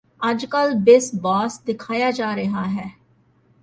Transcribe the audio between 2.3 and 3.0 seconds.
ਰਿਹਾ ਹੈ